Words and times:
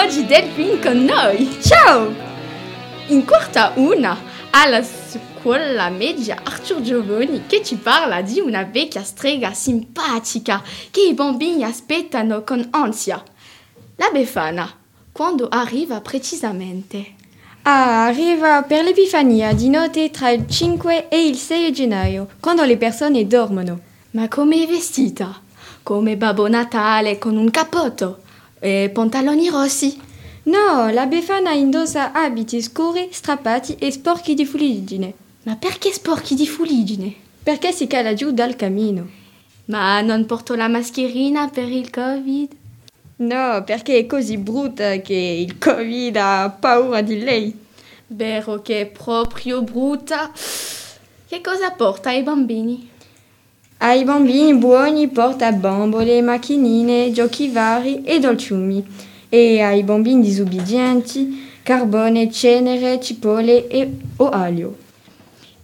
Oggi 0.00 0.26
Delphine 0.26 0.78
con 0.78 1.04
noi. 1.04 1.58
Ciao! 1.60 2.14
In 3.08 3.24
quarta 3.24 3.72
una, 3.74 4.16
alla 4.50 4.80
scuola 4.80 5.88
media 5.88 6.36
Arthur 6.44 6.80
Giovoni 6.82 7.46
che 7.48 7.64
ci 7.64 7.74
parla 7.74 8.22
di 8.22 8.38
una 8.38 8.62
vecchia 8.62 9.02
strega 9.02 9.52
simpatica 9.52 10.62
che 10.92 11.00
i 11.00 11.14
bambini 11.14 11.64
aspettano 11.64 12.44
con 12.44 12.64
ansia. 12.70 13.20
La 13.96 14.10
Befana, 14.12 14.72
quando 15.10 15.48
arriva 15.48 16.00
precisamente? 16.00 17.14
Ah, 17.62 18.04
arriva 18.04 18.62
per 18.62 18.84
l'Epifania 18.84 19.52
di 19.52 19.68
notte 19.68 20.12
tra 20.12 20.30
il 20.30 20.46
5 20.48 21.08
e 21.08 21.26
il 21.26 21.34
6 21.34 21.72
gennaio, 21.72 22.28
quando 22.38 22.62
le 22.62 22.76
persone 22.76 23.26
dormono. 23.26 23.80
Ma 24.12 24.28
come 24.28 24.62
è 24.62 24.66
vestita? 24.68 25.40
Come 25.82 26.16
Babbo 26.16 26.48
Natale 26.48 27.18
con 27.18 27.36
un 27.36 27.50
cappotto 27.50 28.26
e 28.60 28.90
pantaloni 28.92 29.48
rossi? 29.48 29.98
No, 30.44 30.90
la 30.90 31.06
Befana 31.06 31.52
indossa 31.52 32.12
abiti 32.12 32.62
scuri, 32.62 33.08
strappati 33.10 33.76
e 33.78 33.90
sporchi 33.90 34.34
di 34.34 34.46
fuliggine. 34.46 35.12
Ma 35.42 35.56
perché 35.56 35.92
sporchi 35.92 36.34
di 36.34 36.46
fuliggine? 36.46 37.14
Perché 37.42 37.72
si 37.72 37.86
cala 37.86 38.14
giù 38.14 38.30
dal 38.30 38.56
cammino. 38.56 39.08
Ma 39.66 40.00
non 40.00 40.24
porto 40.26 40.54
la 40.54 40.68
mascherina 40.68 41.48
per 41.48 41.70
il 41.70 41.90
Covid? 41.90 42.56
No, 43.16 43.62
perché 43.64 43.98
è 43.98 44.06
così 44.06 44.38
brutta 44.38 44.96
che 45.00 45.14
il 45.14 45.58
Covid 45.58 46.16
ha 46.16 46.56
paura 46.58 47.02
di 47.02 47.18
lei. 47.18 47.66
Vero 48.06 48.62
che 48.62 48.80
è 48.80 48.86
proprio 48.86 49.62
brutta. 49.62 50.30
Che 51.26 51.40
cosa 51.42 51.70
porta 51.72 52.08
ai 52.08 52.22
bambini? 52.22 52.88
Ai 53.80 54.02
bambini 54.02 54.54
buoni 54.54 55.06
porta 55.06 55.52
bambole, 55.52 56.20
macchinine, 56.20 57.12
giochi 57.12 57.48
vari 57.48 58.02
e 58.02 58.18
dolciumi. 58.18 58.84
E 59.28 59.60
ai 59.60 59.84
bambini 59.84 60.22
disobbedienti 60.22 61.46
carbone, 61.62 62.28
cenere, 62.28 63.00
cipolle 63.00 63.68
e 63.68 63.88
o 64.16 64.30
aglio. 64.30 64.76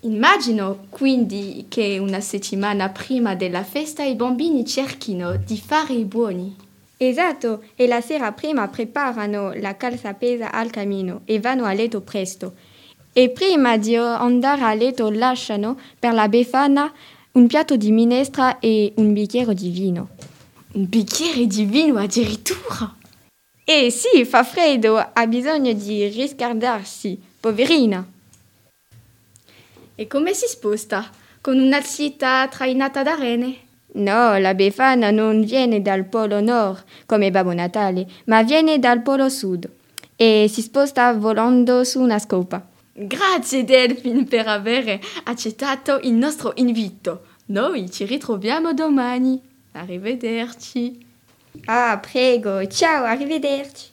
Immagino 0.00 0.86
quindi 0.90 1.64
che 1.68 1.96
una 1.98 2.20
settimana 2.20 2.90
prima 2.90 3.34
della 3.34 3.62
festa 3.62 4.02
i 4.02 4.14
bambini 4.14 4.66
cerchino 4.66 5.36
di 5.36 5.56
fare 5.56 5.94
i 5.94 6.04
buoni. 6.04 6.54
Esatto, 6.98 7.62
e 7.74 7.86
la 7.86 8.02
sera 8.02 8.32
prima 8.32 8.68
preparano 8.68 9.54
la 9.54 9.74
calzapesa 9.74 10.52
al 10.52 10.68
camino 10.68 11.22
e 11.24 11.40
vanno 11.40 11.64
a 11.64 11.72
letto 11.72 12.02
presto. 12.02 12.52
E 13.10 13.30
prima 13.30 13.78
di 13.78 13.96
andare 13.96 14.62
a 14.64 14.74
letto 14.74 15.08
lasciano 15.08 15.78
per 15.98 16.12
la 16.12 16.28
Befana 16.28 16.92
un 17.32 17.46
piatto 17.46 17.76
di 17.76 17.90
minestra 17.90 18.58
e 18.58 18.92
un 18.96 19.12
bicchiere 19.12 19.54
di 19.54 19.70
vino. 19.70 20.10
Un 20.72 20.86
bicchiere 20.88 21.46
di 21.46 21.64
vino 21.64 21.98
addirittura? 21.98 22.94
Eh 23.64 23.90
sì, 23.90 24.24
fa 24.24 24.42
freddo, 24.42 24.98
ha 24.98 25.26
bisogno 25.26 25.72
di 25.72 26.06
riscaldarsi, 26.08 27.20
poverina. 27.40 28.06
E 29.94 30.06
come 30.06 30.34
si 30.34 30.46
sposta? 30.46 31.10
Con 31.40 31.58
una 31.58 31.82
città 31.82 32.46
trainata 32.48 33.02
da 33.02 33.14
rene? 33.14 33.56
No, 33.94 34.38
la 34.38 34.54
Befana 34.54 35.10
non 35.10 35.42
viene 35.42 35.80
dal 35.80 36.04
Polo 36.04 36.40
Nord 36.40 36.84
come 37.06 37.30
Babbo 37.30 37.52
Natale, 37.52 38.06
ma 38.26 38.42
viene 38.42 38.78
dal 38.78 39.02
Polo 39.02 39.28
Sud 39.28 39.68
e 40.16 40.46
si 40.50 40.62
sposta 40.62 41.12
volando 41.12 41.84
su 41.84 42.00
una 42.00 42.18
scopa. 42.18 42.68
Grazie 42.94 43.64
Delphine 43.64 44.24
per 44.24 44.46
aver 44.46 44.98
accettato 45.24 45.98
il 46.02 46.12
nostro 46.12 46.52
invito. 46.56 47.26
Noi 47.46 47.90
ci 47.90 48.04
ritroviamo 48.04 48.74
domani. 48.74 49.40
Arrivederci. 49.72 51.06
Ah, 51.64 51.98
prego, 51.98 52.66
ciao, 52.66 53.04
arrivederci. 53.04 53.91